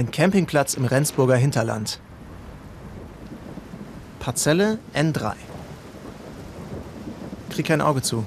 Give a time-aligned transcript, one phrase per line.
[0.00, 2.00] Ein Campingplatz im Rendsburger Hinterland.
[4.18, 5.34] Parzelle N3.
[7.50, 8.24] Krieg kein Auge zu.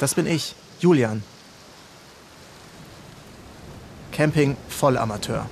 [0.00, 1.22] Das bin ich, Julian.
[4.10, 5.46] Camping Vollamateur.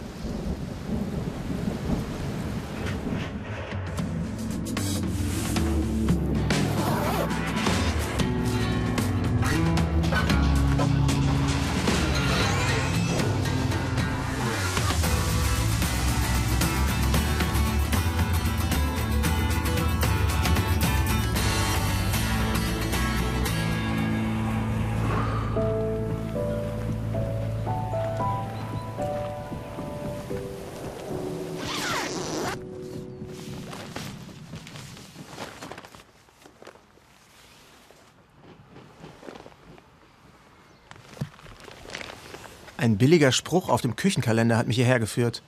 [42.81, 45.43] Ein billiger Spruch auf dem Küchenkalender hat mich hierher geführt.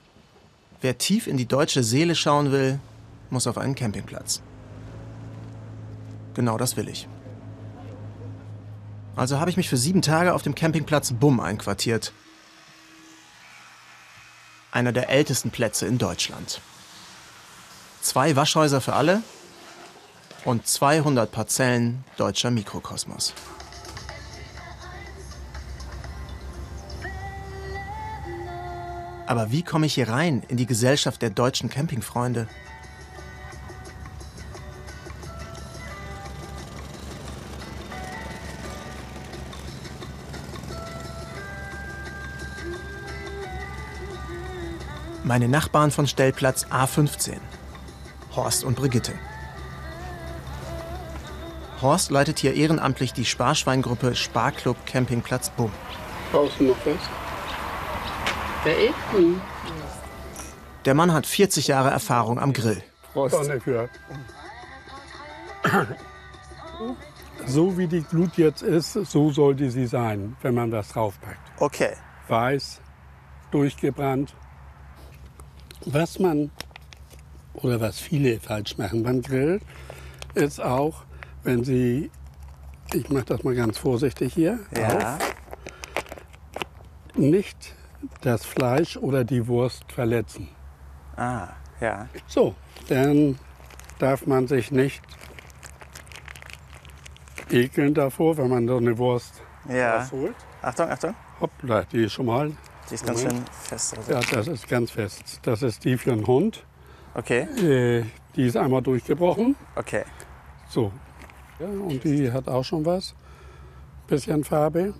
[0.83, 2.78] Wer tief in die deutsche Seele schauen will,
[3.30, 4.42] muss auf einen Campingplatz.
[6.34, 7.08] Genau das will ich.
[9.16, 12.12] Also habe ich mich für sieben Tage auf dem Campingplatz Bumm einquartiert.
[14.70, 16.60] Einer der ältesten Plätze in Deutschland.
[18.03, 19.22] Zwei Waschhäuser für alle
[20.44, 23.33] und 200 Parzellen deutscher Mikrokosmos.
[29.33, 32.48] Aber wie komme ich hier rein in die Gesellschaft der deutschen Campingfreunde?
[45.25, 47.38] Meine Nachbarn von Stellplatz A15.
[48.36, 49.14] Horst und Brigitte.
[51.80, 55.72] Horst leitet hier ehrenamtlich die Sparschweingruppe Sparclub Campingplatz Bumm.
[56.31, 57.22] Brauchst du noch was?
[58.65, 59.37] Der ist nie.
[60.84, 62.83] Der Mann hat 40 Jahre Erfahrung am Grill.
[67.47, 71.53] So wie die Glut jetzt ist, so sollte sie sein, wenn man das draufpackt.
[71.61, 71.93] Okay.
[72.28, 72.81] Weiß,
[73.50, 74.34] durchgebrannt.
[75.87, 76.50] Was man
[77.55, 79.61] oder was viele falsch machen beim Grill,
[80.34, 81.05] ist auch,
[81.43, 82.11] wenn sie,
[82.94, 85.17] ich mache das mal ganz vorsichtig hier, Ja.
[85.17, 85.19] auf,
[87.17, 87.75] nicht
[88.20, 90.48] das Fleisch oder die Wurst verletzen.
[91.16, 91.48] Ah,
[91.80, 92.08] ja.
[92.26, 92.54] So,
[92.88, 93.38] dann
[93.98, 95.02] darf man sich nicht
[97.50, 99.98] ekeln davor, wenn man so eine Wurst Ja.
[99.98, 100.34] rausholt.
[100.62, 101.14] Achtung, Achtung.
[101.40, 102.52] Hoppla, die ist schon mal.
[102.86, 103.46] Sie ist ganz Moment.
[103.48, 103.96] schön fest.
[104.08, 105.40] Ja, das ist ganz fest.
[105.42, 106.64] Das ist die für einen Hund.
[107.14, 109.54] Okay, Äh, die ist einmal durchgebrochen.
[109.76, 110.04] okay.
[110.69, 110.90] So.
[111.58, 113.14] Ja, und die hat auch schon was.
[114.06, 114.94] Bisschen Farbe.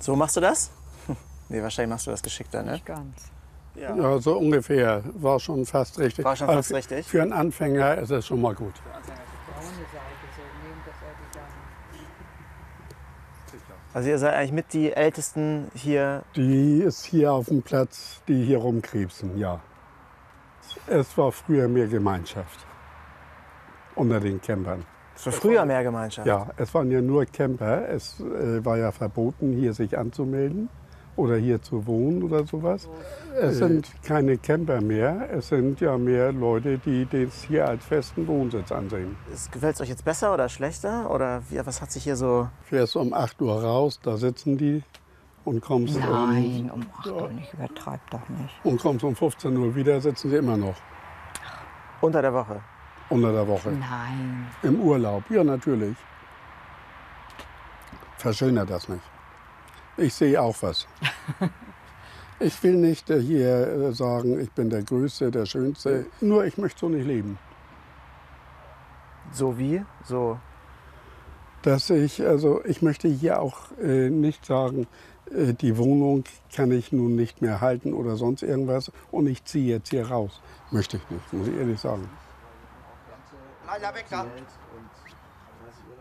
[0.00, 0.70] So machst du das?
[1.50, 2.78] Nee, wahrscheinlich machst du das geschickter, ne?
[2.84, 3.30] Ganz.
[3.74, 3.96] Ja.
[3.96, 5.02] Ja, so ungefähr.
[5.14, 6.22] War schon fast richtig.
[6.24, 7.06] War schon Aber fast für- richtig?
[7.06, 8.74] Für einen Anfänger ist es schon mal gut.
[13.94, 16.22] Also ihr seid eigentlich mit die Ältesten hier.
[16.36, 19.60] Die ist hier auf dem Platz, die hier rumkrebsen, ja.
[20.86, 22.66] Es war früher mehr Gemeinschaft
[23.94, 24.84] unter den Campern.
[25.18, 26.28] Es war früher mehr Gemeinschaft.
[26.28, 27.88] Ja, es waren ja nur Camper.
[27.88, 30.68] Es äh, war ja verboten, hier sich anzumelden
[31.16, 32.88] oder hier zu wohnen oder sowas.
[33.40, 35.28] Es sind keine Camper mehr.
[35.32, 39.16] Es sind ja mehr Leute, die das hier als festen Wohnsitz ansehen.
[39.50, 41.10] Gefällt es euch jetzt besser oder schlechter?
[41.10, 42.48] Oder wie, was hat sich hier so.
[42.62, 44.84] Fährst um 8 Uhr raus, da sitzen die
[45.44, 48.54] und kommst, Nein, um 8 Uhr nicht, übertreib doch nicht.
[48.62, 50.76] um, und kommst um 15 Uhr wieder, sitzen sie immer noch
[52.00, 52.60] Unter der Woche.
[53.10, 53.70] Unter der Woche.
[53.70, 54.46] Nein.
[54.62, 55.96] Im Urlaub, ja natürlich.
[58.16, 59.02] Verschönert das nicht.
[59.96, 60.86] Ich sehe auch was.
[62.40, 66.06] Ich will nicht äh, hier äh, sagen, ich bin der Größte, der Schönste.
[66.20, 67.36] Nur ich möchte so nicht leben.
[69.32, 69.82] So wie?
[70.04, 70.38] So.
[71.62, 74.86] Dass ich, also ich möchte hier auch äh, nicht sagen,
[75.32, 76.24] äh, die Wohnung
[76.54, 80.40] kann ich nun nicht mehr halten oder sonst irgendwas und ich ziehe jetzt hier raus.
[80.70, 82.08] Möchte ich nicht, muss ich ehrlich sagen.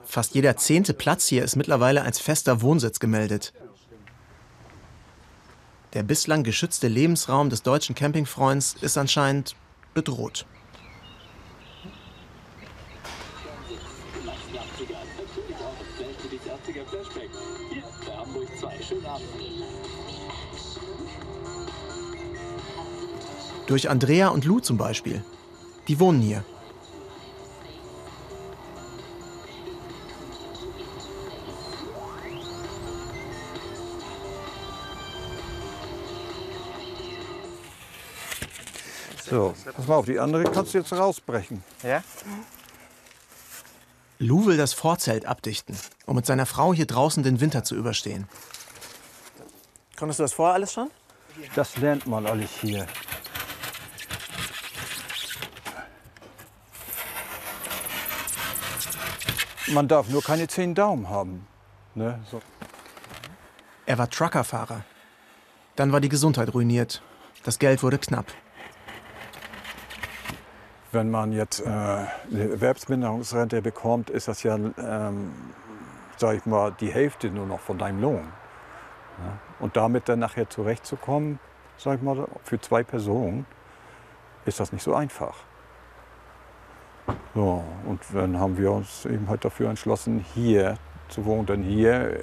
[0.06, 3.54] Fast jeder zehnte Platz hier ist mittlerweile als fester Wohnsitz gemeldet.
[5.94, 9.56] Der bislang geschützte Lebensraum des deutschen Campingfreunds ist anscheinend
[9.94, 10.46] bedroht.
[23.68, 25.24] Durch Andrea und Lou zum Beispiel.
[25.88, 26.44] Die wohnen hier.
[39.30, 41.64] So, pass mal auf, die andere kannst du jetzt rausbrechen.
[41.84, 42.02] Ja?
[44.20, 48.28] Lou will das Vorzelt abdichten, um mit seiner Frau hier draußen den Winter zu überstehen.
[49.98, 50.90] Konntest du das vorher alles schon?
[51.56, 52.88] Das lernt man alles hier.
[59.68, 61.46] Man darf nur keine zehn Daumen haben.
[61.96, 62.20] Ne?
[62.32, 62.42] So.
[63.86, 64.86] Er war Truckerfahrer.
[65.76, 67.02] Dann war die Gesundheit ruiniert.
[67.44, 68.28] Das Geld wurde knapp.
[70.98, 75.32] Wenn man jetzt äh, eine Erwerbsminderungsrente bekommt, ist das ja, ähm,
[76.16, 78.28] sag ich mal, die Hälfte nur noch von deinem Lohn.
[79.20, 79.38] Ja?
[79.60, 81.38] Und damit dann nachher zurechtzukommen,
[81.78, 83.46] sag ich mal, für zwei Personen,
[84.46, 85.36] ist das nicht so einfach.
[87.36, 90.80] So, und dann haben wir uns eben halt dafür entschlossen, hier
[91.10, 91.46] zu wohnen.
[91.46, 92.20] Denn hier, äh,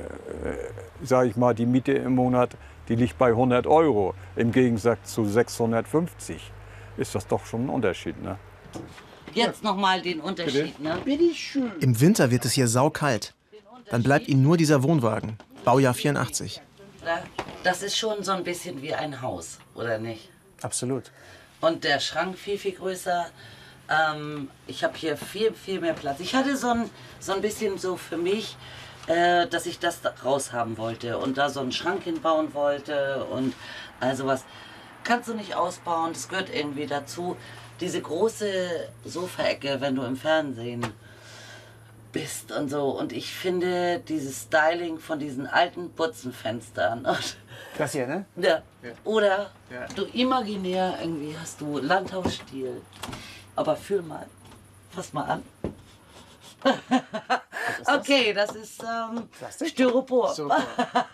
[1.00, 2.56] sage ich mal, die Miete im Monat,
[2.88, 4.15] die liegt bei 100 Euro.
[4.35, 6.53] Im Gegensatz zu 650
[6.97, 8.21] ist das doch schon ein Unterschied.
[8.21, 8.37] Ne?
[9.32, 10.99] Jetzt noch mal den Unterschied, ne?
[11.81, 13.35] Im Winter wird es hier saukalt.
[13.91, 15.38] Dann bleibt ihm nur dieser Wohnwagen.
[15.65, 16.61] Baujahr 84.
[17.62, 20.31] Das ist schon so ein bisschen wie ein Haus, oder nicht?
[20.62, 21.11] Absolut.
[21.61, 23.26] Und der Schrank viel, viel größer.
[23.88, 26.21] Ähm, ich habe hier viel, viel mehr Platz.
[26.21, 26.91] Ich hatte so ein,
[27.21, 28.56] so ein bisschen so für mich,
[29.06, 33.25] äh, dass ich das da raus haben wollte und da so einen Schrank hinbauen wollte
[33.25, 33.55] und
[34.00, 34.44] also was.
[35.03, 37.37] Kannst du nicht ausbauen, das gehört irgendwie dazu.
[37.81, 40.87] Diese große Sofaecke, wenn du im Fernsehen
[42.12, 42.91] bist und so.
[42.91, 47.06] Und ich finde dieses Styling von diesen alten Butzenfenstern.
[47.79, 48.25] Das hier, ne?
[48.37, 48.62] Ja.
[49.05, 49.87] Oder Ja.
[49.97, 52.81] du imaginär irgendwie hast du Landhausstil.
[53.56, 54.26] Aber fühl mal.
[54.91, 55.43] Fass mal an.
[57.87, 59.69] okay, das ist ähm, Plastik?
[59.71, 60.32] Styropor.
[60.35, 60.62] Super.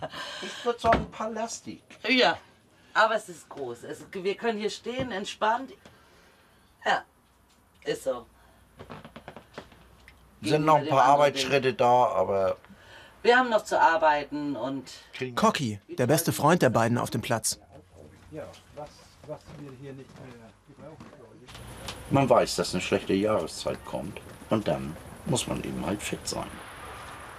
[0.42, 1.82] Ich würde sagen Palastik.
[2.08, 2.36] Ja,
[2.94, 3.84] aber es ist groß.
[3.84, 5.72] Es, wir können hier stehen, entspannt.
[6.84, 7.04] Ja,
[7.84, 8.26] ist so.
[10.42, 12.56] Sind noch ein paar Arbeitsschritte da, aber
[13.22, 14.90] Wir haben noch zu arbeiten und
[15.34, 17.60] Cocky, der beste Freund der beiden auf dem Platz.
[22.10, 24.20] man weiß, dass eine schlechte Jahreszeit kommt.
[24.48, 26.48] Und dann muss man eben halt fit sein.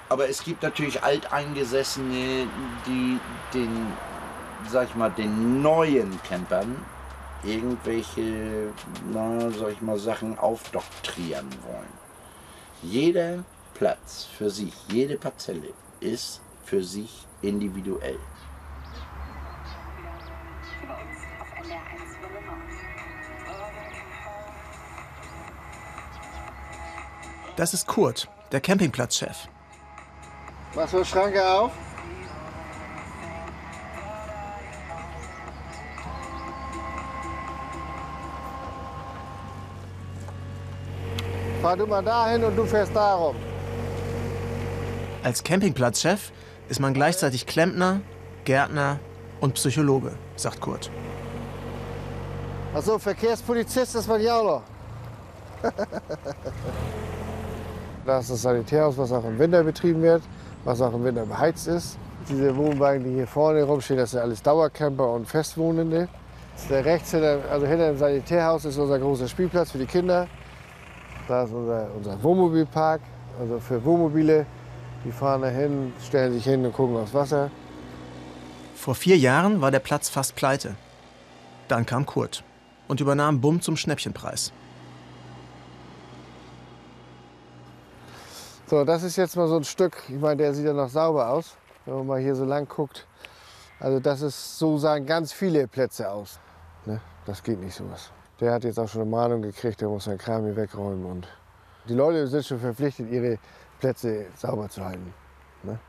[0.10, 2.48] Aber es gibt natürlich Alteingesessene,
[2.86, 3.20] die
[3.54, 3.88] den,
[4.70, 6.76] sag ich mal, den neuen Campern
[7.44, 8.74] irgendwelche,
[9.12, 12.02] na, sag ich mal, Sachen aufdoktrieren wollen.
[12.84, 13.44] Jeder
[13.74, 18.20] Platz für sich, jede Parzelle ist für sich individuell.
[27.56, 29.48] Das ist Kurt, der Campingplatzchef.
[30.74, 31.72] Machst du Schranke auf?
[41.62, 43.36] Fahr du mal dahin und du fährst darum.
[45.22, 46.32] Als Campingplatzchef
[46.70, 48.02] ist man gleichzeitig Klempner,
[48.46, 49.00] Gärtner
[49.42, 50.90] und Psychologe, sagt Kurt.
[52.74, 54.64] Achso, Verkehrspolizist ist man ja auch noch.
[58.08, 60.24] das ist das Sanitärhaus, was auch im Winter betrieben wird,
[60.64, 61.96] was auch im Winter beheizt ist.
[62.28, 66.08] Diese Wohnwagen, die hier vorne rumstehen, das sind alles Dauercamper und Festwohnende.
[66.72, 70.28] Der rechts hinter, also hinter dem Sanitärhaus ist unser großer Spielplatz für die Kinder.
[71.28, 73.02] Da ist unser, unser Wohnmobilpark,
[73.40, 74.46] also für Wohnmobile.
[75.06, 77.50] Die fahren da hin, stellen sich hin und gucken aufs Wasser.
[78.76, 80.76] Vor vier Jahren war der Platz fast pleite.
[81.68, 82.44] Dann kam Kurt
[82.88, 84.52] und übernahm Bumm zum Schnäppchenpreis.
[88.68, 91.30] So, das ist jetzt mal so ein Stück, ich meine, der sieht ja noch sauber
[91.30, 93.06] aus, wenn man mal hier so lang guckt.
[93.80, 96.40] Also das ist, so sahen ganz viele Plätze aus.
[96.86, 97.02] Ne?
[97.26, 98.12] Das geht nicht sowas.
[98.42, 101.06] Der hat jetzt auch schon eine Mahnung gekriegt, der muss seinen Kram hier wegräumen.
[101.06, 101.28] Und
[101.88, 103.38] die Leute sind schon verpflichtet, ihre
[103.80, 105.14] Plätze sauber zu halten.
[105.62, 105.80] Ne?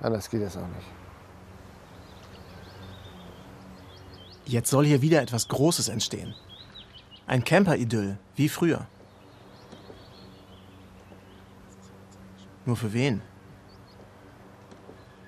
[0.00, 0.88] Anders geht das auch nicht.
[4.46, 6.34] Jetzt soll hier wieder etwas Großes entstehen.
[7.28, 8.88] Ein Camper-Idyll, wie früher.
[12.66, 13.22] Nur für wen?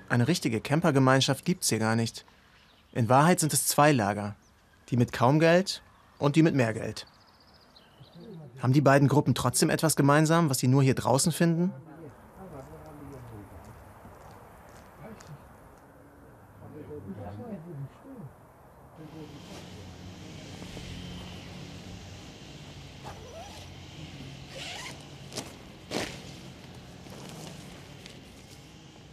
[0.09, 2.25] Eine richtige Campergemeinschaft gibt's hier gar nicht.
[2.91, 4.35] In Wahrheit sind es zwei Lager.
[4.89, 5.82] Die mit kaum Geld
[6.19, 7.05] und die mit mehr Geld.
[8.59, 11.73] Haben die beiden Gruppen trotzdem etwas gemeinsam, was sie nur hier draußen finden?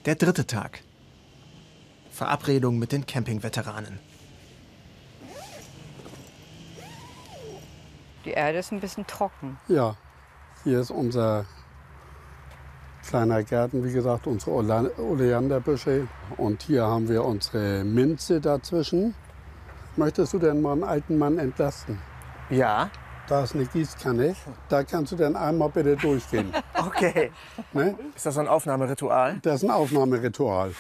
[0.07, 0.83] Der dritte Tag.
[2.11, 4.10] Verabredung mit den Campingveteranen.
[8.25, 9.59] Die Erde ist ein bisschen trocken.
[9.69, 9.97] Ja,
[10.65, 11.47] hier ist unser
[13.07, 16.07] kleiner Garten, wie gesagt, unsere Oleanderbüsche.
[16.37, 19.15] Und hier haben wir unsere Minze dazwischen.
[19.97, 21.99] Möchtest du denn mal einen alten Mann entlasten?
[22.51, 22.91] Ja.
[23.27, 24.35] Da ist eine Gießkanne.
[24.69, 26.53] Da kannst du dann einmal bitte durchgehen.
[26.81, 27.31] Okay.
[27.75, 27.95] Ne?
[28.17, 29.39] Ist das so ein Aufnahmeritual?
[29.43, 30.73] Das ist ein Aufnahmeritual.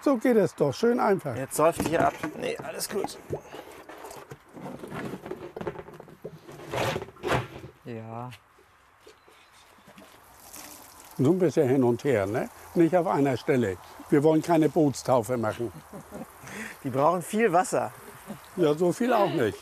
[0.00, 1.36] So geht es doch, schön einfach.
[1.36, 2.12] Jetzt säuft hier ab.
[2.40, 3.16] Nee, alles gut.
[7.84, 8.30] Ja.
[11.18, 12.48] So ein bisschen hin und her, ne?
[12.74, 13.76] nicht auf einer Stelle.
[14.10, 15.72] Wir wollen keine Bootstaufe machen.
[16.82, 17.92] Die brauchen viel Wasser.
[18.56, 19.58] Ja, so viel auch nicht.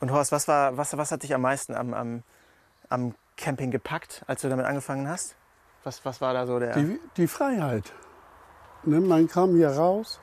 [0.00, 2.22] Und Horst, was, war, was, was hat dich am meisten am, am,
[2.88, 5.34] am Camping gepackt, als du damit angefangen hast?
[5.82, 6.74] Was, was war da so der...
[6.74, 7.92] Die, die Freiheit.
[8.84, 10.20] Ne, man kam hier raus,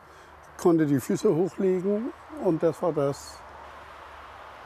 [0.58, 2.12] konnte die Füße hochlegen
[2.43, 3.38] und das war das.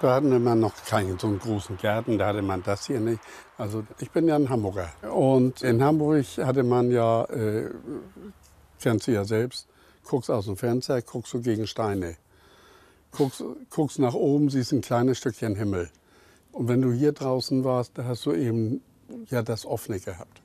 [0.01, 3.21] Da hatten wir noch keinen so einen großen Garten, da hatte man das hier nicht.
[3.57, 4.91] Also ich bin ja ein Hamburger.
[5.09, 7.69] Und in Hamburg hatte man ja, äh,
[8.81, 9.67] kennst du ja selbst,
[10.03, 12.17] guckst aus dem Fenster, guckst du gegen Steine.
[13.11, 15.89] Guckst, guckst nach oben, siehst ein kleines Stückchen Himmel.
[16.51, 18.81] Und wenn du hier draußen warst, da hast du eben
[19.27, 20.41] ja das Offene gehabt.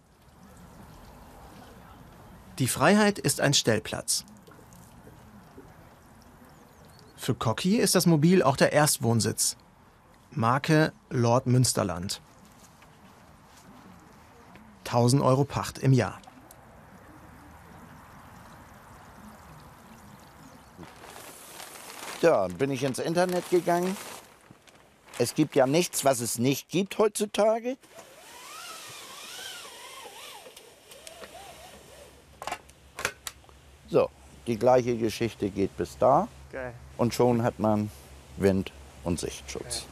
[2.58, 4.24] Die Freiheit ist ein Stellplatz.
[7.34, 9.56] Cocky ist das Mobil auch der Erstwohnsitz.
[10.30, 12.20] Marke Lord Münsterland.
[14.86, 16.20] 1000 Euro Pacht im Jahr.
[22.22, 23.96] Ja, bin ich ins Internet gegangen.
[25.18, 27.76] Es gibt ja nichts, was es nicht gibt heutzutage.
[33.88, 34.10] So,
[34.46, 36.28] die gleiche Geschichte geht bis da.
[36.52, 36.74] Geil.
[36.96, 37.90] Und schon hat man
[38.36, 38.72] Wind-
[39.04, 39.86] und Sichtschutz.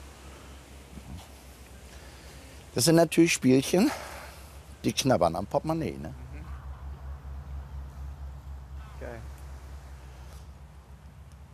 [2.75, 3.91] Das sind natürlich Spielchen,
[4.85, 5.97] die knabbern am Portemonnaie.
[5.99, 6.15] Ne?
[9.00, 9.21] Geil.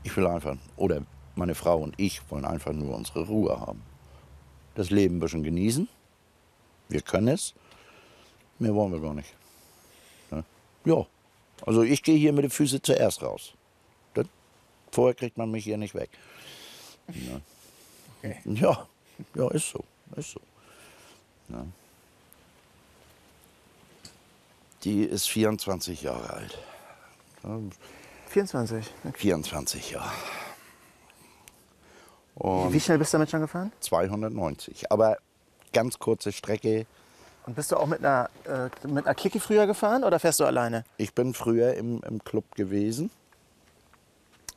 [0.02, 1.02] Ich will einfach, oder
[1.34, 3.82] meine Frau und ich wollen einfach nur unsere Ruhe haben.
[4.74, 5.88] Das Leben ein bisschen genießen.
[6.88, 7.54] Wir können es.
[8.58, 9.34] Mehr wollen wir gar nicht.
[10.30, 10.44] Ne?
[10.84, 11.06] Ja,
[11.64, 13.54] also ich gehe hier mit den Füßen zuerst raus.
[14.94, 16.08] Vorher kriegt man mich hier nicht weg.
[17.08, 18.86] Ja, ja,
[19.34, 19.84] ja ist so.
[20.14, 20.40] Ist so.
[21.48, 21.66] Ja.
[24.84, 26.58] Die ist 24 Jahre alt.
[27.42, 27.58] Ja,
[28.28, 28.86] 24.
[29.14, 30.12] 24 Jahre.
[32.36, 33.72] Wie Und schnell bist du damit schon gefahren?
[33.80, 34.92] 290.
[34.92, 35.18] Aber
[35.72, 36.86] ganz kurze Strecke.
[37.46, 40.44] Und bist du auch mit einer, äh, mit einer Clique früher gefahren oder fährst du
[40.44, 40.84] alleine?
[40.98, 43.10] Ich bin früher im, im Club gewesen.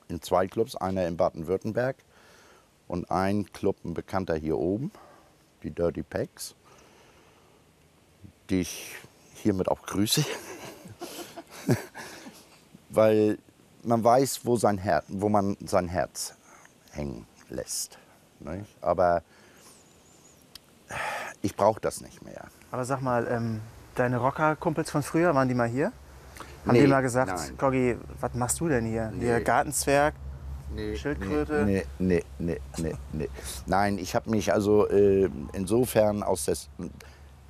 [0.07, 1.97] In zwei Clubs, einer in Baden-Württemberg
[2.87, 4.91] und ein Club, ein Bekannter hier oben,
[5.63, 6.55] die Dirty Packs,
[8.49, 8.95] die ich
[9.33, 10.23] hiermit auch grüße.
[12.89, 13.37] Weil
[13.83, 16.35] man weiß, wo, sein Her wo man sein Herz
[16.91, 17.99] hängen lässt.
[18.39, 18.65] Nicht?
[18.81, 19.23] Aber
[21.41, 22.45] ich brauche das nicht mehr.
[22.71, 23.61] Aber sag mal, ähm,
[23.95, 25.91] deine Rocker-Kumpels von früher, waren die mal hier?
[26.65, 27.57] Haben Nee, die mal gesagt, nein.
[27.57, 29.11] Goggi, was machst du denn hier?
[29.13, 29.25] Nee.
[29.25, 30.13] Hier Gartenzwerg,
[30.95, 31.63] Schildkröte?
[31.65, 33.29] Nee, nee, nee, nee, nee.
[33.65, 36.57] Nein, ich habe mich also äh, insofern aus der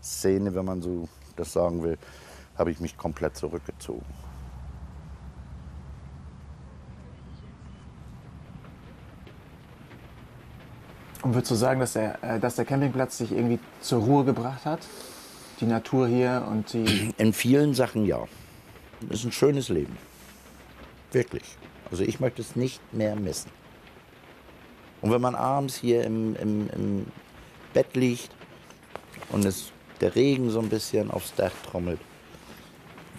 [0.03, 1.97] Szene, wenn man so das sagen will,
[2.57, 4.05] habe ich mich komplett zurückgezogen.
[11.23, 14.65] Und würdest du sagen, dass der, äh, dass der Campingplatz dich irgendwie zur Ruhe gebracht
[14.65, 14.79] hat?
[15.59, 17.13] Die Natur hier und die.
[17.17, 18.19] In vielen Sachen ja.
[19.01, 19.97] Das ist ein schönes Leben.
[21.11, 21.43] Wirklich.
[21.91, 23.51] Also ich möchte es nicht mehr missen.
[25.01, 27.05] Und wenn man abends hier im, im, im
[27.73, 28.31] Bett liegt
[29.29, 31.99] und es, der Regen so ein bisschen aufs Dach trommelt,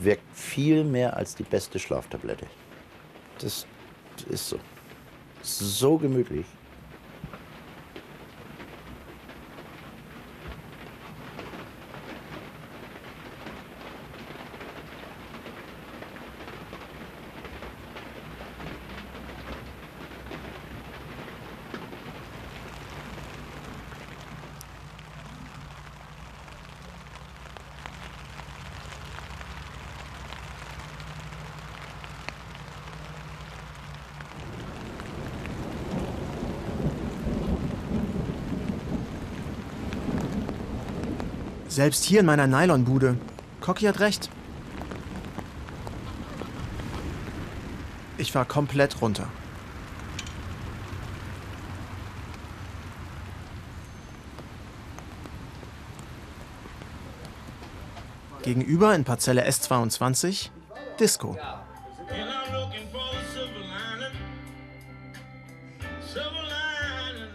[0.00, 2.46] wirkt viel mehr als die beste Schlaftablette.
[3.38, 3.66] Das
[4.28, 4.58] ist so.
[5.42, 6.46] So gemütlich.
[41.78, 43.16] Selbst hier in meiner Nylonbude.
[43.60, 44.30] Cocky hat recht.
[48.16, 49.28] Ich war komplett runter.
[58.42, 60.48] Gegenüber in Parzelle S22
[60.98, 61.38] Disco.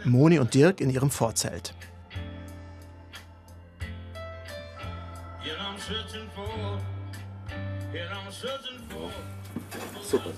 [0.04, 1.74] Moni und Dirk in ihrem Vorzelt.
[10.14, 10.30] Super.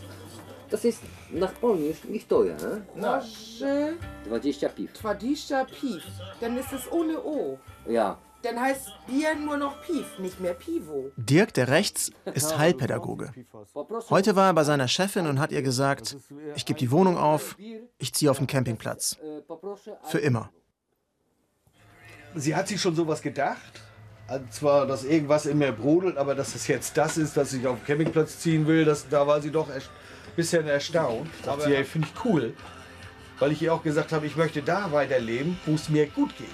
[0.70, 1.02] Das ist
[1.32, 2.86] nach Polnisch nicht teuer, ne?
[2.98, 3.94] Proszę
[4.28, 4.88] 20 piw.
[4.94, 6.04] 20 Pief.
[6.40, 7.60] Dann ist es ohne O.
[7.86, 8.18] Ja.
[8.42, 11.12] Dann heißt Bier nur noch Pief, nicht mehr Pivo.
[11.18, 13.34] Dirk, der rechts, ist Heilpädagoge.
[14.10, 16.16] Heute war er bei seiner Chefin und hat ihr gesagt,
[16.56, 17.58] ich gebe die Wohnung auf,
[17.98, 19.18] ich ziehe auf den Campingplatz.
[20.04, 20.52] Für immer.
[22.36, 23.85] Sie hat sich schon sowas gedacht.
[24.28, 27.68] Also zwar, dass irgendwas in mir brodelt, aber dass es jetzt das ist, dass ich
[27.68, 29.82] auf den Campingplatz ziehen will, das, da war sie doch ein
[30.36, 31.30] bisschen erstaunt.
[31.44, 32.54] Sagt sie, ey, finde ich cool.
[33.38, 36.48] Weil ich ihr auch gesagt habe, ich möchte da weiterleben, wo es mir gut geht.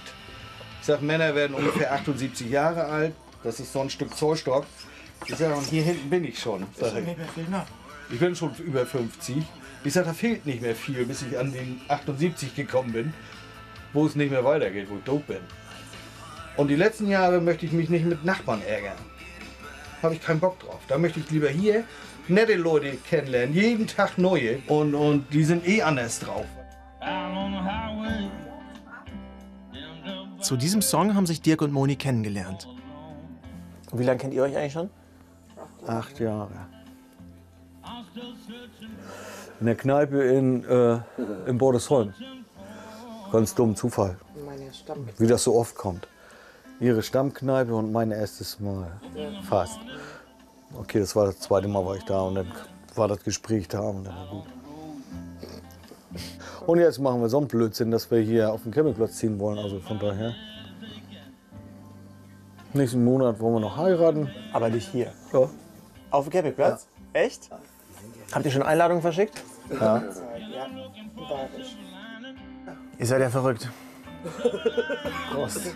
[0.81, 3.13] Ich sage, Männer werden ungefähr 78 Jahre alt.
[3.43, 4.65] Das ist so ein Stück Zollstock.
[5.27, 6.65] Ich sage, und hier hinten bin ich schon.
[8.11, 8.19] Ich.
[8.19, 9.37] Bin schon über 50.
[9.83, 13.13] Ich sage, da fehlt nicht mehr viel, bis ich an den 78 gekommen bin,
[13.93, 15.39] wo es nicht mehr weitergeht, wo ich tot bin.
[16.61, 18.95] Und die letzten Jahre möchte ich mich nicht mit Nachbarn ärgern.
[20.03, 20.79] Habe ich keinen Bock drauf.
[20.87, 21.85] Da möchte ich lieber hier
[22.27, 24.59] nette Leute kennenlernen, jeden Tag neue.
[24.67, 26.45] Und, und die sind eh anders drauf.
[30.39, 32.67] Zu diesem Song haben sich Dirk und Moni kennengelernt.
[33.89, 34.91] Und wie lange kennt ihr euch eigentlich schon?
[35.87, 36.51] Acht Jahre.
[39.59, 40.99] In der Kneipe in, äh,
[41.47, 42.13] in Bordesholm.
[43.31, 44.15] Ganz dumm Zufall,
[45.17, 46.07] wie das so oft kommt.
[46.81, 48.91] Ihre Stammkneipe und mein erstes Mal.
[49.47, 49.79] Fast.
[50.73, 52.51] Okay, das war das zweite Mal, war ich da und dann
[52.95, 54.45] war das Gespräch da und dann war gut.
[56.65, 59.59] Und jetzt machen wir so einen Blödsinn, dass wir hier auf den Campingplatz ziehen wollen.
[59.59, 60.33] Also von daher.
[62.73, 64.29] Nächsten Monat wollen wir noch heiraten.
[64.51, 65.13] Aber nicht hier.
[65.33, 65.49] Ja.
[66.09, 66.87] Auf dem Campingplatz?
[67.13, 67.49] Echt?
[68.31, 69.43] Habt ihr schon Einladungen verschickt?
[69.69, 70.03] ja.
[72.97, 73.69] Ihr seid ja verrückt.
[75.31, 75.75] Prost.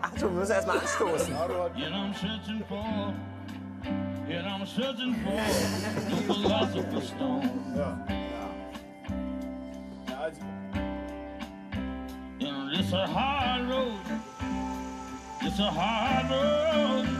[0.00, 1.34] Attributes erstmal anstoßen.
[1.34, 3.14] And I'm searching for,
[4.28, 5.40] and I'm searching for
[6.08, 7.50] the philosopher's stone.
[7.76, 8.48] Ja, ja.
[10.24, 10.42] Also.
[12.40, 14.00] And it's a hard road,
[15.42, 17.17] it's a hard road.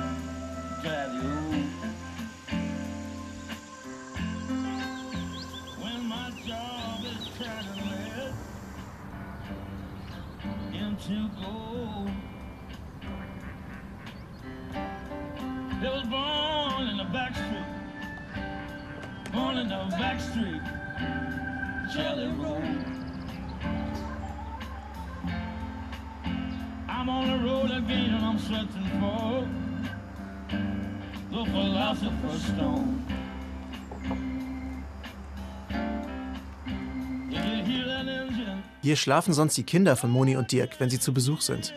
[38.88, 41.74] Hier schlafen sonst die Kinder von Moni und Dirk, wenn sie zu Besuch sind.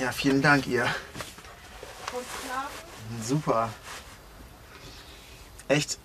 [0.00, 0.86] Ja, vielen Dank, ihr.
[3.22, 3.68] Super.
[5.68, 5.98] Echt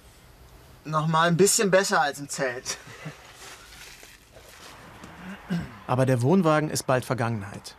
[0.84, 2.78] noch mal ein bisschen besser als im Zelt.
[5.88, 7.78] Aber der Wohnwagen ist bald Vergangenheit.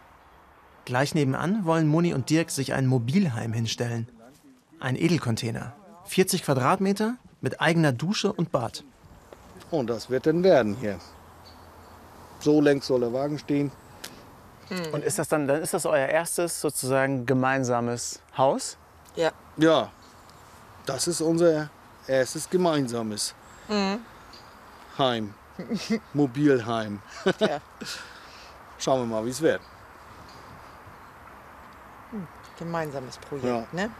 [0.86, 4.08] Gleich nebenan wollen Moni und Dirk sich ein Mobilheim hinstellen.
[4.78, 5.74] Ein Edelcontainer.
[6.06, 8.84] 40 Quadratmeter mit eigener Dusche und Bad.
[9.70, 10.98] Und das wird dann werden hier.
[12.40, 13.70] So längs soll der Wagen stehen.
[14.92, 18.76] Und ist das dann, dann ist das euer erstes sozusagen gemeinsames Haus?
[19.16, 19.32] Ja.
[19.56, 19.90] Ja,
[20.86, 21.68] das ist unser
[22.06, 23.34] erstes gemeinsames
[24.96, 25.34] Heim.
[26.14, 27.02] Mobilheim.
[27.40, 27.60] Ja.
[28.78, 29.60] Schauen wir mal, wie es wird.
[32.58, 33.66] Gemeinsames Projekt, Ja.
[33.72, 33.90] ne?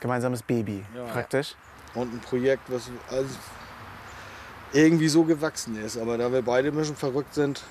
[0.00, 1.04] Gemeinsames Baby, Ja.
[1.06, 1.54] praktisch.
[1.94, 3.34] Und ein Projekt, was also
[4.72, 5.96] irgendwie so gewachsen ist.
[5.96, 7.62] Aber da wir beide ein bisschen verrückt sind,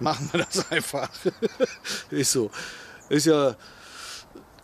[0.00, 1.08] machen wir das einfach.
[2.10, 2.50] ist so.
[3.08, 3.54] Ist ja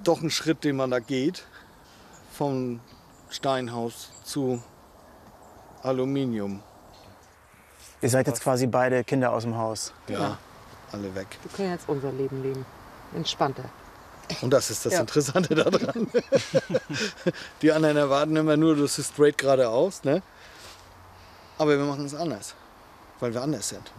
[0.02, 1.44] doch ein Schritt, den man da geht.
[2.32, 2.80] Vom
[3.28, 4.62] Steinhaus zu
[5.82, 6.62] Aluminium.
[8.02, 9.92] Ihr seid jetzt quasi beide Kinder aus dem Haus.
[10.08, 10.38] Ja,
[10.90, 11.26] alle weg.
[11.42, 12.64] Wir können jetzt unser Leben leben.
[13.14, 13.64] Entspannter.
[14.40, 15.00] Und das ist das Ja.
[15.00, 16.08] Interessante daran.
[17.62, 20.04] Die anderen erwarten immer nur, das ist straight geradeaus.
[20.04, 20.22] Ne?
[21.60, 22.54] Aber wir machen es anders,
[23.18, 23.92] weil wir anders sind.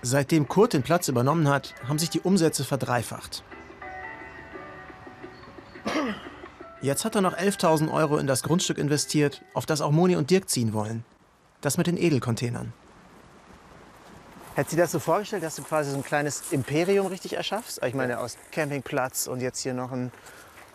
[0.00, 3.44] Seitdem Kurt den Platz übernommen hat, haben sich die Umsätze verdreifacht.
[6.80, 10.30] Jetzt hat er noch 11.000 Euro in das Grundstück investiert, auf das auch Moni und
[10.30, 11.04] Dirk ziehen wollen.
[11.60, 12.72] Das mit den Edelcontainern.
[14.54, 17.84] Hättest du dir das so vorgestellt, dass du quasi so ein kleines Imperium richtig erschaffst?
[17.84, 20.10] Ich meine, aus Campingplatz und jetzt hier noch ein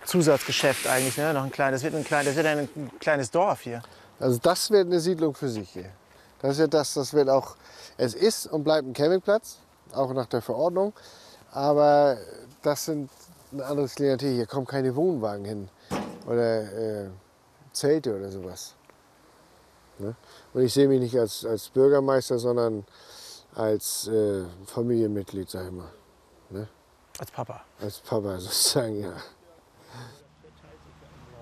[0.06, 1.34] Zusatzgeschäft eigentlich, ne?
[1.34, 3.82] Noch ein kleines, das wird ein kleines, das wird ein kleines Dorf hier.
[4.20, 5.89] Also das wird eine Siedlung für sich hier.
[6.41, 7.56] Das ist ja das, das wird auch,
[7.98, 9.58] es ist und bleibt ein Campingplatz,
[9.94, 10.94] auch nach der Verordnung.
[11.52, 12.18] Aber
[12.62, 13.10] das sind
[13.52, 14.34] ein anderes Klientel.
[14.34, 15.70] Hier kommen keine Wohnwagen hin
[16.28, 17.10] oder äh,
[17.72, 18.76] Zelte oder sowas.
[20.00, 20.15] Ne?
[20.54, 22.86] Und ich sehe mich nicht als, als Bürgermeister, sondern
[23.54, 25.91] als äh, Familienmitglied, sag ich mal.
[26.50, 26.68] Ne?
[27.18, 27.62] Als Papa.
[27.80, 29.13] Als Papa sozusagen, ja.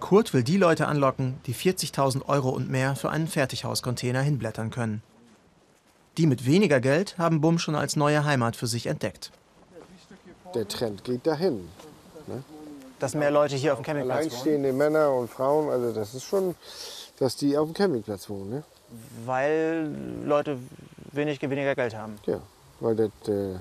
[0.04, 5.02] Kurt will die Leute anlocken, die 40.000 Euro und mehr für einen Fertighauscontainer hinblättern können.
[6.18, 9.32] Die mit weniger Geld haben Bum schon als neue Heimat für sich entdeckt.
[10.54, 11.70] Der Trend geht dahin.
[12.28, 12.44] Ne?
[13.00, 14.30] Dass mehr Leute hier auf dem Campingplatz wohnen.
[14.30, 16.56] Alleinstehende Männer und Frauen, also das ist schon,
[17.20, 18.50] dass die auf dem Campingplatz wohnen.
[18.50, 18.64] Ne?
[19.24, 19.90] Weil
[20.26, 20.60] Leute
[21.14, 22.20] wenig, weniger Geld haben.
[22.26, 22.42] Ja,
[22.82, 23.56] weil das, äh,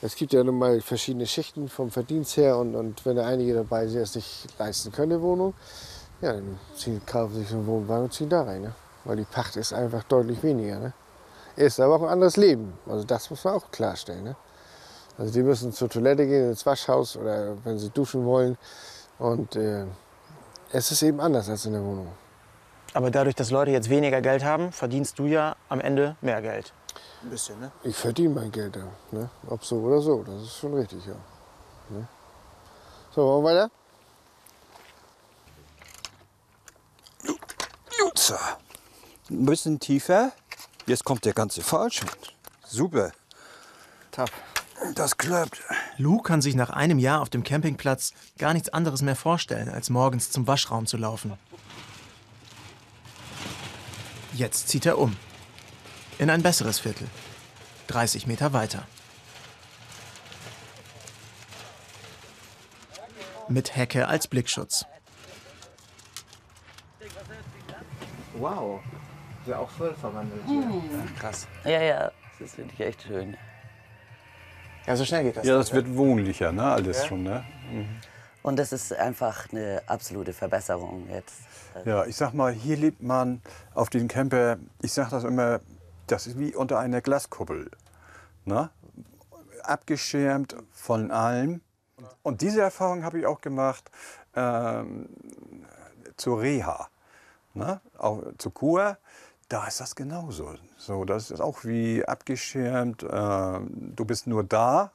[0.00, 3.86] es gibt ja nun mal verschiedene Schichten vom Verdienst her und, und wenn einige dabei
[3.86, 5.54] sind, die es sich leisten können, eine Wohnung,
[6.20, 8.62] ja, dann ziehen, kaufen sie sich einen Wohnwagen und ziehen da rein.
[8.62, 8.72] Ne?
[9.04, 10.78] Weil die Pacht ist einfach deutlich weniger.
[10.78, 10.92] Ne?
[11.56, 12.74] Ist aber auch ein anderes Leben.
[12.88, 14.24] Also das muss man auch klarstellen.
[14.24, 14.36] Ne?
[15.16, 18.56] Also die müssen zur Toilette gehen, ins Waschhaus oder wenn sie duschen wollen.
[19.18, 19.84] Und äh,
[20.70, 22.08] es ist eben anders als in der Wohnung.
[22.94, 26.72] Aber dadurch, dass Leute jetzt weniger Geld haben, verdienst du ja am Ende mehr Geld.
[27.22, 27.72] Ein bisschen, ne?
[27.82, 28.84] Ich verdiene mein Geld ja.
[29.10, 29.28] Ne?
[29.48, 31.16] Ob so oder so, das ist schon richtig, ja.
[31.90, 32.06] Ne?
[33.10, 33.70] So, wollen wir weiter?
[38.14, 38.36] So.
[39.30, 40.32] Ein bisschen tiefer.
[40.86, 42.10] Jetzt kommt der ganze Fallschirm.
[42.66, 43.12] Super.
[44.10, 44.30] Top.
[44.94, 45.62] Das klappt.
[45.96, 49.90] Lou kann sich nach einem Jahr auf dem Campingplatz gar nichts anderes mehr vorstellen, als
[49.90, 51.32] morgens zum Waschraum zu laufen.
[54.34, 55.16] Jetzt zieht er um.
[56.18, 57.06] In ein besseres Viertel.
[57.88, 58.86] 30 Meter weiter.
[63.48, 64.84] Mit Hecke als Blickschutz.
[68.34, 68.80] Wow.
[69.42, 71.14] Ist ja auch voll verwandelt Mhm.
[71.18, 71.46] Krass.
[71.64, 73.36] Ja, ja, das finde ich echt schön.
[74.86, 75.46] Ja, so schnell geht das.
[75.46, 76.64] Ja, das wird wohnlicher, ne?
[76.64, 77.06] Alles Ja.
[77.06, 77.44] schon, ne?
[78.42, 81.36] Und das ist einfach eine absolute Verbesserung jetzt.
[81.84, 83.42] Ja, ich sag mal, hier lebt man
[83.74, 85.60] auf den Camper, ich sag das immer,
[86.10, 87.70] das ist wie unter einer Glaskuppel.
[88.44, 88.70] Ne?
[89.62, 91.60] Abgeschirmt von allem.
[92.22, 93.90] Und diese Erfahrung habe ich auch gemacht
[94.34, 95.08] ähm,
[96.16, 96.88] zur Reha,
[97.54, 97.80] ne?
[97.96, 98.98] auch zur Kur.
[99.48, 100.54] Da ist das genauso.
[100.76, 103.04] So, das ist auch wie abgeschirmt.
[103.10, 104.92] ähm, du bist nur da.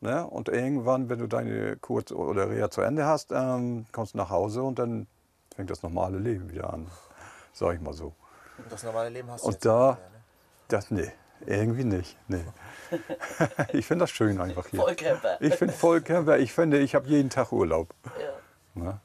[0.00, 0.26] Ne?
[0.26, 4.28] Und irgendwann, wenn du deine Kur oder Reha zu Ende hast, ähm, kommst du nach
[4.30, 5.06] Hause und dann
[5.54, 6.86] fängt das normale Leben wieder an.
[7.54, 8.14] Sag ich mal so.
[8.68, 10.15] Das normale Leben hast du Und jetzt da, ne?
[10.68, 11.12] Das, nee,
[11.44, 12.16] irgendwie nicht.
[12.28, 12.44] Nee.
[13.72, 14.80] ich finde das schön einfach hier.
[14.80, 15.38] Vollcamper.
[15.40, 16.38] Ich finde Vollcamper.
[16.38, 17.94] Ich finde, ich habe jeden Tag Urlaub.
[18.74, 19.00] Ne?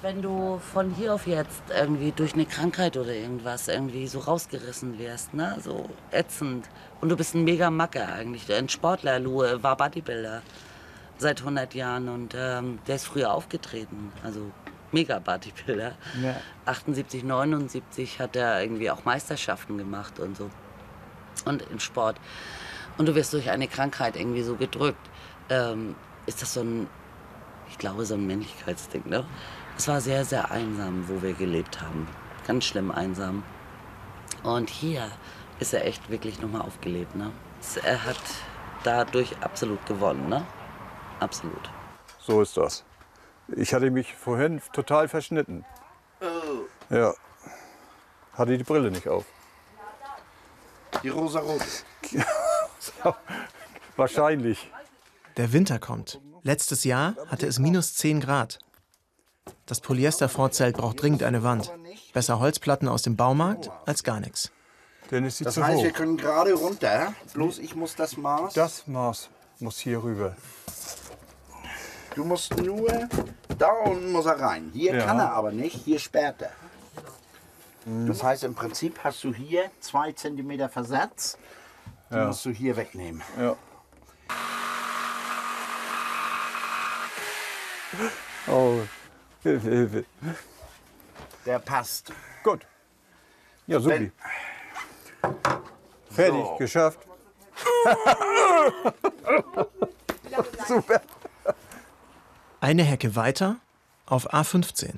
[0.00, 4.96] Wenn du von hier auf jetzt irgendwie durch eine Krankheit oder irgendwas irgendwie so rausgerissen
[4.98, 6.68] wirst, ne, so ätzend.
[7.00, 8.52] Und du bist ein mega Macker eigentlich.
[8.52, 10.42] Ein Sportler, Lou, war Bodybuilder
[11.18, 14.12] seit 100 Jahren und ähm, der ist früher aufgetreten.
[14.22, 14.40] Also
[14.92, 15.92] mega Bodybuilder.
[16.22, 16.36] Ja.
[16.64, 20.50] 78, 79 hat er irgendwie auch Meisterschaften gemacht und so.
[21.44, 22.16] Und im Sport.
[22.96, 25.08] Und du wirst durch eine Krankheit irgendwie so gedrückt.
[25.50, 25.94] Ähm,
[26.26, 26.88] ist das so ein,
[27.70, 29.24] ich glaube, so ein Männlichkeitsding, ne?
[29.76, 32.08] Es war sehr, sehr einsam, wo wir gelebt haben.
[32.46, 33.44] Ganz schlimm einsam.
[34.42, 35.08] Und hier
[35.60, 37.30] ist er echt wirklich nochmal aufgelebt, ne?
[37.84, 38.16] Er hat
[38.82, 40.44] dadurch absolut gewonnen, ne?
[41.20, 41.70] Absolut.
[42.18, 42.84] So ist das.
[43.56, 45.64] Ich hatte mich vorhin total verschnitten.
[46.20, 47.14] Oh, Ja.
[48.34, 49.24] Hatte die Brille nicht auf.
[51.02, 51.64] die rosa-rote.
[53.96, 54.70] Wahrscheinlich.
[55.36, 56.20] Der Winter kommt.
[56.42, 58.58] Letztes Jahr hatte es minus 10 Grad.
[59.66, 61.72] Das Polyester-Vorzelt braucht dringend eine Wand.
[62.12, 64.50] Besser Holzplatten aus dem Baumarkt als gar nichts.
[65.10, 65.82] Denn ist sie Das zu heißt, hoch.
[65.84, 67.14] wir können gerade runter.
[67.34, 68.54] Bloß ich muss das Maß.
[68.54, 70.36] Das Maß muss hier rüber.
[72.14, 73.08] Du musst nur.
[73.58, 74.70] Da unten muss er rein.
[74.72, 75.04] Hier Ja.
[75.04, 75.84] kann er aber nicht.
[75.84, 76.52] Hier sperrt er.
[78.06, 81.38] Das heißt, im Prinzip hast du hier zwei Zentimeter Versatz.
[82.10, 82.26] Die Ja.
[82.26, 83.22] musst du hier wegnehmen.
[83.38, 83.56] Ja.
[88.46, 88.80] Oh,
[89.42, 90.04] Hilfe, Hilfe.
[91.44, 92.12] Der passt.
[92.42, 92.66] Gut.
[93.66, 94.10] Ja, supi.
[96.10, 96.56] Fertig, So.
[96.56, 97.00] geschafft.
[100.68, 101.00] Super.
[102.60, 103.56] Eine Hecke weiter
[104.06, 104.94] auf A15.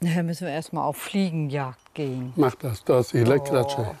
[0.00, 2.32] Nachher müssen wir erstmal auf Fliegenjagd gehen.
[2.36, 3.96] Mach das, da ist die Leckklatsche.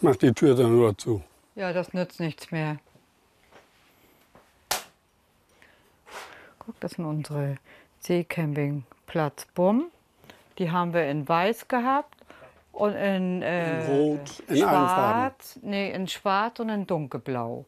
[0.00, 1.22] Mach die Tür dann nur zu.
[1.54, 2.78] Ja, das nützt nichts mehr.
[6.58, 7.56] Guck, das sind unsere
[8.00, 9.90] Seecampingplatz Bumm.
[10.58, 12.16] Die haben wir in weiß gehabt
[12.72, 17.66] und in, äh, In Rot, in schwarz, nee, in schwarz und in dunkelblau.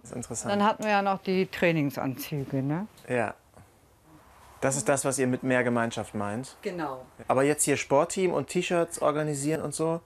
[0.00, 0.52] Das ist interessant.
[0.52, 2.86] Dann hatten wir ja noch die Trainingsanzüge, ne?
[3.08, 3.34] Ja.
[4.60, 6.56] Das ist das, was ihr mit mehr Gemeinschaft meint.
[6.62, 7.04] Genau.
[7.26, 10.00] Aber jetzt hier Sportteam und T-Shirts organisieren und so,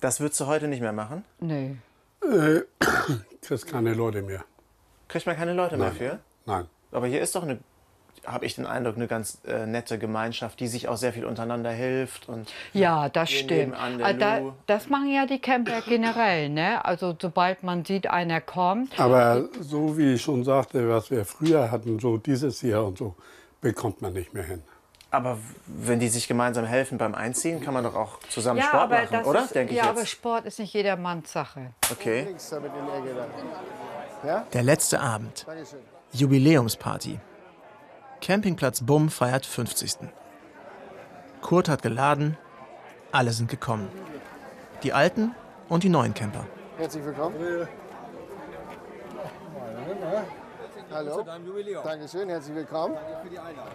[0.00, 1.24] das würdest du heute nicht mehr machen?
[1.40, 1.76] Nee.
[2.22, 2.60] Äh,
[3.42, 4.44] kriegst keine Leute mehr.
[5.08, 5.96] Kriegt man keine Leute mehr Nein.
[5.96, 6.18] für?
[6.46, 6.68] Nein.
[6.92, 7.58] Aber hier ist doch eine,
[8.26, 11.70] habe ich den Eindruck, eine ganz äh, nette Gemeinschaft, die sich auch sehr viel untereinander
[11.70, 12.28] hilft.
[12.28, 13.74] Und Ja, das stimmt.
[14.02, 16.84] Ah, da, das machen ja die Camper generell, ne?
[16.84, 18.98] Also sobald man sieht, einer kommt.
[18.98, 23.14] Aber so wie ich schon sagte, was wir früher hatten, so dieses Jahr und so,
[23.60, 24.62] bekommt man nicht mehr hin.
[25.12, 28.82] Aber wenn die sich gemeinsam helfen beim Einziehen, kann man doch auch zusammen ja, Sport
[28.84, 29.44] aber machen, oder?
[29.44, 30.10] Ist, Denke ich ja, aber jetzt.
[30.10, 31.72] Sport ist nicht jedermanns Sache.
[31.90, 32.28] Okay.
[34.52, 35.46] Der letzte Abend.
[36.12, 37.18] Jubiläumsparty.
[38.20, 39.96] Campingplatz Bumm feiert 50.
[41.40, 42.36] Kurt hat geladen,
[43.12, 43.88] alle sind gekommen.
[44.82, 45.34] Die alten
[45.70, 46.46] und die neuen Camper.
[46.76, 47.34] Herzlich willkommen.
[50.92, 51.24] Hallo.
[51.82, 52.94] Dankeschön, herzlich willkommen.
[52.94, 53.72] Danke für die Einladung.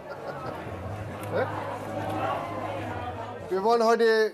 [3.48, 4.32] Wir wollen heute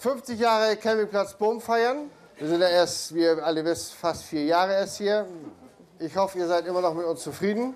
[0.00, 2.10] 50 Jahre Campingplatz Boom feiern.
[2.36, 5.26] Wir sind ja erst, wie ihr alle wisst, fast vier Jahre erst hier.
[5.98, 7.74] Ich hoffe, ihr seid immer noch mit uns zufrieden.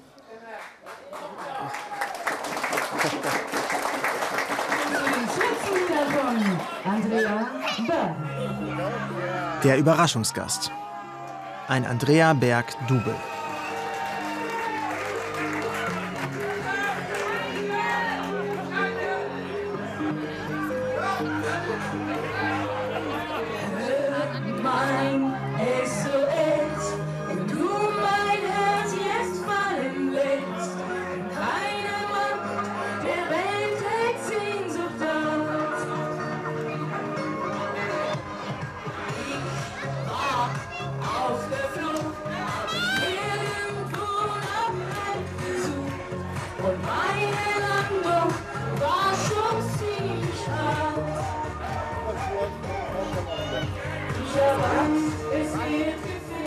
[6.85, 7.47] Andrea
[7.87, 8.15] Berg.
[9.63, 10.71] Der Überraschungsgast.
[11.67, 13.17] Ein Andrea Berg-Double.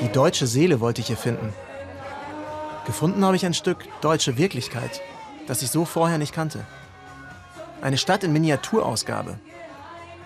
[0.08, 1.54] Die deutsche Seele wollte ich hier finden.
[2.86, 5.02] Gefunden habe ich ein Stück deutsche Wirklichkeit,
[5.48, 6.66] das ich so vorher nicht kannte.
[7.82, 9.38] Eine Stadt in Miniaturausgabe.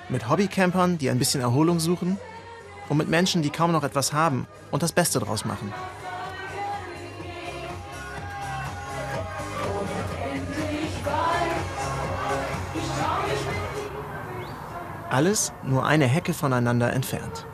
[0.08, 2.20] Mit Hobbycampern, die ein bisschen Erholung suchen
[2.90, 5.74] und mit Menschen, die kaum noch etwas haben und das Beste draus machen.
[15.10, 17.48] Alles nur eine Hecke voneinander entfernt.